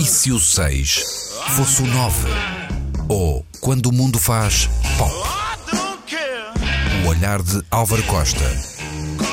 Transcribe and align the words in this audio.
E 0.00 0.02
se 0.02 0.32
o 0.32 0.40
6 0.40 1.30
fosse 1.56 1.82
o 1.82 1.86
9? 1.86 2.28
Ou 3.08 3.46
quando 3.60 3.86
o 3.86 3.92
mundo 3.92 4.18
faz 4.18 4.68
pop? 4.98 5.14
O 7.04 7.08
olhar 7.08 7.40
de 7.40 7.62
Álvaro 7.70 8.02
Costa, 8.02 8.44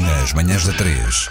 nas 0.00 0.32
manhãs 0.32 0.64
da 0.64 0.72
3. 0.74 1.28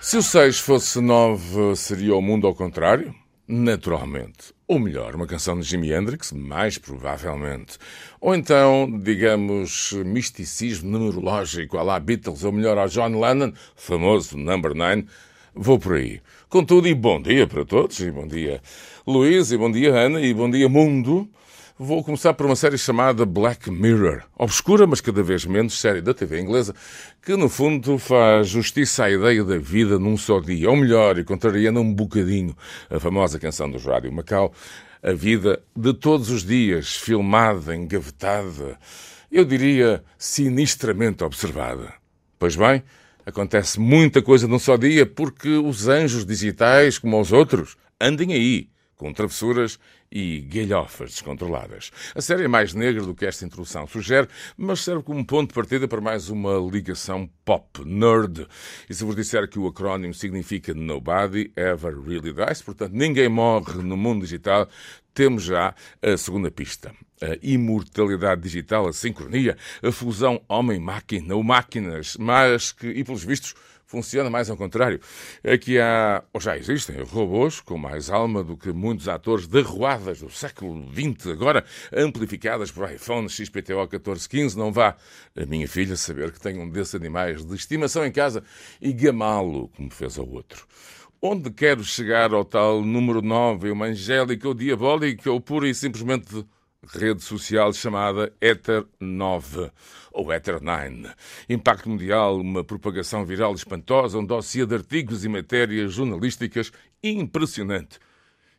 Se 0.00 0.16
o 0.16 0.22
6 0.24 0.58
fosse 0.58 1.00
9, 1.00 1.76
seria 1.76 2.16
o 2.16 2.20
mundo 2.20 2.48
ao 2.48 2.54
contrário? 2.54 3.14
Naturalmente. 3.46 4.52
Ou 4.66 4.80
melhor, 4.80 5.14
uma 5.14 5.28
canção 5.28 5.60
de 5.60 5.64
Jimi 5.64 5.92
Hendrix, 5.92 6.32
mais 6.32 6.78
provavelmente. 6.78 7.78
Ou 8.20 8.34
então, 8.34 8.90
digamos, 9.04 9.92
misticismo 10.04 10.90
numerológico 10.90 11.78
à 11.78 11.84
la 11.84 12.00
Beatles, 12.00 12.42
ou 12.42 12.50
melhor, 12.50 12.76
ao 12.76 12.88
John 12.88 13.20
Lennon, 13.20 13.52
famoso 13.76 14.36
Number 14.36 14.74
9. 14.74 15.06
Vou 15.54 15.78
por 15.78 15.96
aí. 15.96 16.20
Contudo, 16.48 16.88
e 16.88 16.94
bom 16.94 17.20
dia 17.20 17.46
para 17.46 17.64
todos, 17.64 18.00
e 18.00 18.10
bom 18.10 18.26
dia 18.26 18.62
Luís, 19.06 19.52
e 19.52 19.56
bom 19.58 19.70
dia 19.70 19.94
Ana, 19.94 20.20
e 20.20 20.32
bom 20.32 20.50
dia 20.50 20.66
mundo. 20.66 21.28
Vou 21.78 22.02
começar 22.02 22.32
por 22.32 22.46
uma 22.46 22.56
série 22.56 22.78
chamada 22.78 23.26
Black 23.26 23.70
Mirror, 23.70 24.22
obscura, 24.38 24.86
mas 24.86 25.02
cada 25.02 25.22
vez 25.22 25.44
menos 25.44 25.78
série 25.78 26.00
da 26.00 26.14
TV 26.14 26.40
inglesa, 26.40 26.74
que 27.20 27.36
no 27.36 27.50
fundo 27.50 27.98
faz 27.98 28.48
justiça 28.48 29.04
à 29.04 29.10
ideia 29.10 29.44
da 29.44 29.58
vida 29.58 29.98
num 29.98 30.16
só 30.16 30.40
dia, 30.40 30.70
ou 30.70 30.76
melhor, 30.76 31.18
e 31.18 31.24
contrariando 31.24 31.80
um 31.80 31.92
bocadinho 31.92 32.56
a 32.88 32.98
famosa 32.98 33.38
canção 33.38 33.70
do 33.70 33.78
Rádio 33.78 34.12
Macau, 34.12 34.54
a 35.02 35.12
vida 35.12 35.62
de 35.76 35.92
todos 35.92 36.30
os 36.30 36.44
dias, 36.44 36.96
filmada, 36.96 37.74
engavetada, 37.76 38.78
eu 39.30 39.44
diria 39.44 40.02
sinistramente 40.16 41.24
observada. 41.24 41.92
Pois 42.38 42.56
bem, 42.56 42.82
acontece 43.24 43.78
muita 43.78 44.20
coisa 44.22 44.48
num 44.48 44.58
só 44.58 44.76
dia 44.76 45.06
porque 45.06 45.48
os 45.48 45.88
anjos 45.88 46.24
digitais, 46.24 46.98
como 46.98 47.20
os 47.20 47.32
outros, 47.32 47.76
andem 48.00 48.32
aí 48.32 48.68
com 49.02 49.12
travessuras 49.12 49.80
e 50.12 50.42
galhofas 50.42 51.10
descontroladas. 51.10 51.90
A 52.14 52.20
série 52.20 52.44
é 52.44 52.48
mais 52.48 52.72
negra 52.72 53.02
do 53.02 53.16
que 53.16 53.26
esta 53.26 53.44
introdução 53.44 53.84
sugere, 53.84 54.28
mas 54.56 54.78
serve 54.78 55.02
como 55.02 55.26
ponto 55.26 55.48
de 55.48 55.54
partida 55.54 55.88
para 55.88 56.00
mais 56.00 56.28
uma 56.28 56.56
ligação 56.70 57.28
pop 57.44 57.84
nerd. 57.84 58.46
E 58.88 58.94
se 58.94 59.02
vos 59.02 59.16
disser 59.16 59.48
que 59.48 59.58
o 59.58 59.66
acrónimo 59.66 60.14
significa 60.14 60.72
Nobody 60.72 61.52
Ever 61.56 62.00
Really 62.00 62.32
Dies, 62.32 62.62
portanto, 62.62 62.92
ninguém 62.92 63.28
morre 63.28 63.82
no 63.82 63.96
mundo 63.96 64.22
digital, 64.22 64.68
temos 65.12 65.42
já 65.42 65.74
a 66.00 66.16
segunda 66.16 66.48
pista. 66.48 66.94
A 67.20 67.36
imortalidade 67.42 68.40
digital, 68.40 68.86
a 68.86 68.92
sincronia, 68.92 69.56
a 69.82 69.90
fusão 69.90 70.40
homem-máquina 70.48 71.34
ou 71.34 71.42
máquinas, 71.42 72.16
mas 72.20 72.70
que, 72.70 72.86
e 72.86 73.02
pelos 73.02 73.24
vistos, 73.24 73.54
funciona 73.92 74.30
mais 74.30 74.48
ao 74.48 74.56
contrário. 74.56 74.98
Aqui 75.44 75.78
há, 75.78 76.24
ou 76.32 76.40
já 76.40 76.56
existem, 76.56 76.96
robôs 77.02 77.60
com 77.60 77.76
mais 77.76 78.08
alma 78.08 78.42
do 78.42 78.56
que 78.56 78.72
muitos 78.72 79.06
atores 79.06 79.46
derruadas 79.46 80.20
do 80.20 80.30
século 80.30 80.90
XX, 80.90 81.26
agora 81.26 81.62
amplificadas 81.94 82.70
por 82.70 82.90
iPhone 82.90 83.28
XPTO 83.28 83.76
1415. 83.76 84.56
Não 84.56 84.72
vá 84.72 84.96
a 85.36 85.44
minha 85.44 85.68
filha 85.68 85.94
saber 85.94 86.32
que 86.32 86.40
tenho 86.40 86.62
um 86.62 86.70
desses 86.70 86.94
animais 86.94 87.44
de 87.44 87.54
estimação 87.54 88.06
em 88.06 88.10
casa 88.10 88.42
e 88.80 88.94
gamá-lo, 88.94 89.68
como 89.76 89.90
fez 89.90 90.18
ao 90.18 90.26
outro. 90.26 90.66
Onde 91.20 91.50
quero 91.50 91.84
chegar 91.84 92.32
ao 92.32 92.46
tal 92.46 92.82
número 92.82 93.20
9, 93.20 93.70
uma 93.70 93.86
angélica 93.86 94.48
ou 94.48 94.54
diabólica 94.54 95.30
ou 95.30 95.40
pura 95.40 95.68
e 95.68 95.74
simplesmente 95.74 96.44
rede 96.86 97.22
social 97.22 97.72
chamada 97.72 98.32
Ether 98.40 98.84
9 98.98 99.70
ou 100.12 100.32
Ether 100.32 100.62
9. 100.62 101.10
Impacto 101.48 101.88
mundial, 101.88 102.40
uma 102.40 102.64
propagação 102.64 103.24
viral 103.24 103.54
espantosa, 103.54 104.18
um 104.18 104.24
dossiê 104.24 104.66
de 104.66 104.74
artigos 104.74 105.24
e 105.24 105.28
matérias 105.28 105.92
jornalísticas 105.92 106.72
impressionante. 107.02 107.98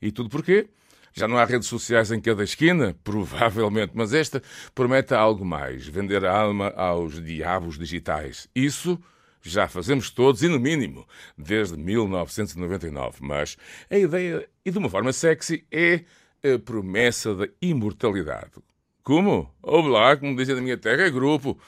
E 0.00 0.10
tudo 0.10 0.28
porquê? 0.28 0.68
Já 1.12 1.26
não 1.26 1.38
há 1.38 1.44
redes 1.44 1.68
sociais 1.68 2.12
em 2.12 2.20
cada 2.20 2.44
esquina? 2.44 2.94
Provavelmente, 3.02 3.92
mas 3.94 4.12
esta 4.12 4.42
promete 4.74 5.14
algo 5.14 5.44
mais: 5.44 5.86
vender 5.86 6.24
a 6.24 6.36
alma 6.36 6.70
aos 6.76 7.22
diabos 7.22 7.78
digitais. 7.78 8.48
Isso 8.54 9.00
já 9.40 9.68
fazemos 9.68 10.10
todos, 10.10 10.42
e 10.42 10.48
no 10.48 10.58
mínimo, 10.58 11.06
desde 11.36 11.76
1999. 11.76 13.18
Mas 13.20 13.56
a 13.88 13.96
ideia, 13.96 14.48
e 14.64 14.70
de 14.70 14.78
uma 14.78 14.90
forma 14.90 15.12
sexy, 15.12 15.64
é 15.70 16.04
a 16.54 16.58
promessa 16.58 17.34
da 17.34 17.48
imortalidade. 17.60 18.52
Como? 19.02 19.52
Ou 19.62 19.86
lá, 19.86 20.16
como 20.16 20.36
dizem 20.36 20.54
na 20.54 20.60
minha 20.60 20.76
terra, 20.76 21.02
é 21.02 21.10
grupo. 21.10 21.58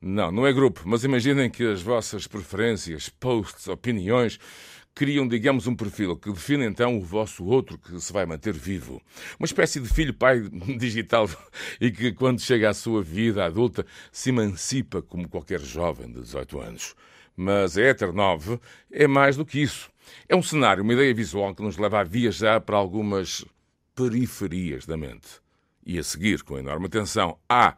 Não, 0.00 0.30
não 0.30 0.46
é 0.46 0.52
grupo, 0.52 0.82
mas 0.84 1.04
imaginem 1.04 1.50
que 1.50 1.64
as 1.64 1.82
vossas 1.82 2.26
preferências, 2.26 3.08
posts, 3.08 3.66
opiniões 3.66 4.38
criam, 4.94 5.28
digamos, 5.28 5.66
um 5.66 5.76
perfil 5.76 6.16
que 6.16 6.32
define 6.32 6.64
então 6.64 6.96
o 6.96 7.02
vosso 7.02 7.44
outro 7.44 7.76
que 7.78 8.00
se 8.00 8.10
vai 8.10 8.24
manter 8.24 8.54
vivo. 8.54 9.02
Uma 9.38 9.44
espécie 9.44 9.78
de 9.78 9.88
filho-pai 9.88 10.40
digital 10.78 11.28
e 11.78 11.90
que, 11.90 12.12
quando 12.12 12.40
chega 12.40 12.70
à 12.70 12.74
sua 12.74 13.02
vida 13.02 13.44
adulta, 13.44 13.84
se 14.10 14.30
emancipa 14.30 15.02
como 15.02 15.28
qualquer 15.28 15.60
jovem 15.60 16.06
de 16.06 16.20
18 16.20 16.60
anos. 16.60 16.94
Mas 17.36 17.76
a 17.76 17.82
Ether 17.82 18.10
9 18.10 18.58
é 18.90 19.06
mais 19.06 19.36
do 19.36 19.44
que 19.44 19.60
isso. 19.60 19.90
É 20.26 20.34
um 20.34 20.42
cenário, 20.42 20.82
uma 20.82 20.94
ideia 20.94 21.12
visual 21.12 21.54
que 21.54 21.62
nos 21.62 21.76
leva 21.76 22.00
a 22.00 22.04
viajar 22.04 22.62
para 22.62 22.76
algumas 22.76 23.44
periferias 23.96 24.86
da 24.86 24.96
mente. 24.96 25.40
E 25.84 25.98
a 25.98 26.02
seguir, 26.02 26.42
com 26.42 26.58
enorme 26.58 26.86
atenção, 26.86 27.38
há. 27.48 27.76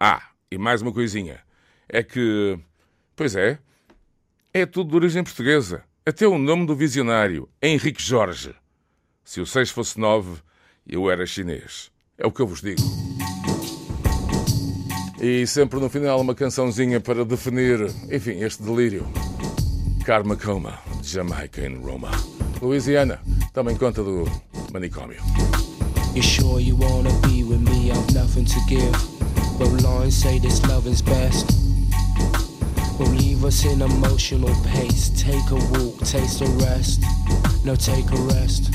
Há. 0.00 0.30
E 0.50 0.56
mais 0.56 0.82
uma 0.82 0.92
coisinha. 0.92 1.40
É 1.88 2.02
que. 2.02 2.58
Pois 3.14 3.36
é. 3.36 3.58
É 4.52 4.64
tudo 4.64 4.90
de 4.90 4.96
origem 4.96 5.22
portuguesa. 5.22 5.84
Até 6.06 6.26
o 6.26 6.38
nome 6.38 6.66
do 6.66 6.74
visionário, 6.74 7.48
Henrique 7.62 8.02
Jorge. 8.02 8.54
Se 9.22 9.42
o 9.42 9.46
6 9.46 9.70
fosse 9.70 10.00
9, 10.00 10.40
eu 10.86 11.10
era 11.10 11.26
chinês. 11.26 11.90
É 12.16 12.26
o 12.26 12.32
que 12.32 12.40
eu 12.40 12.46
vos 12.46 12.62
digo. 12.62 12.80
E 15.20 15.46
sempre 15.46 15.78
no 15.78 15.90
final 15.90 16.20
uma 16.20 16.34
cançãozinha 16.34 16.98
para 17.00 17.24
definir, 17.24 17.78
enfim, 18.10 18.42
este 18.42 18.62
delírio. 18.62 19.06
Karma 20.06 20.36
Coma, 20.36 20.78
Jamaica 21.02 21.66
em 21.66 21.76
Roma. 21.76 22.10
Louisiana, 22.62 23.20
também 23.52 23.76
conta 23.76 24.02
do 24.02 24.24
manicômio. 24.72 25.20
You 26.14 26.22
sure 26.22 26.60
you 26.60 26.76
wanna 26.76 27.12
be 27.22 27.44
with 27.44 27.60
me? 27.60 27.90
I've 27.90 28.14
nothing 28.14 28.44
to 28.44 28.60
give. 28.68 28.94
Well, 29.58 29.70
lines 29.82 30.16
say 30.16 30.38
this 30.38 30.64
love 30.66 30.86
is 30.86 31.02
best. 31.02 31.50
Will 32.98 33.06
leave 33.08 33.44
us 33.44 33.64
in 33.64 33.82
emotional 33.82 34.54
pace. 34.66 35.10
Take 35.10 35.50
a 35.50 35.54
walk, 35.54 35.98
taste 36.04 36.40
a 36.40 36.46
rest. 36.66 37.02
No, 37.64 37.76
take 37.76 38.10
a 38.10 38.20
rest. 38.34 38.70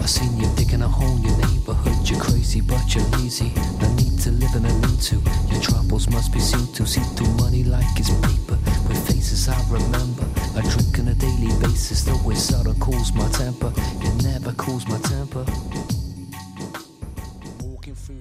I 0.00 0.06
seen 0.06 0.38
you 0.38 0.46
digging 0.56 0.82
a 0.82 0.88
hole 0.88 1.16
in 1.16 1.22
your 1.24 1.36
neighborhood. 1.38 2.08
You're 2.08 2.20
crazy, 2.20 2.60
but 2.60 2.94
you're 2.94 3.04
lazy. 3.18 3.52
No 3.80 3.88
need 3.94 4.18
to 4.20 4.30
live 4.30 4.54
in 4.54 4.64
a 4.64 4.72
lean 4.72 4.96
to. 5.10 5.16
Your 5.50 5.60
troubles 5.62 6.08
must 6.10 6.32
be 6.32 6.40
seen 6.40 6.66
to. 6.74 6.86
See 6.86 7.00
through 7.16 7.32
money 7.42 7.64
like 7.64 7.86
it's 7.98 8.10
paper. 8.20 8.58
With 8.88 9.00
faces 9.08 9.48
I 9.48 9.58
remember. 9.70 10.24
I 10.54 10.60
drink 10.60 10.98
on 11.00 11.08
a 11.08 11.14
daily 11.14 11.52
basis, 11.60 12.04
though 12.04 12.30
it 12.30 12.36
seldom 12.36 12.78
cools 12.78 13.12
my 13.14 13.28
temper. 13.30 13.72
It 13.76 14.22
never 14.22 14.52
cools 14.52 14.86
my 14.86 14.98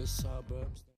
the 0.00 0.06
suburbs. 0.06 0.89